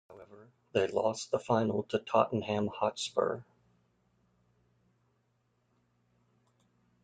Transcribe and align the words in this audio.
However 0.09 0.47
they 0.71 0.87
lost 0.87 1.29
the 1.29 1.37
final 1.37 1.83
to 1.83 1.99
Tottenham 1.99 2.69
Hotspur. 2.69 3.41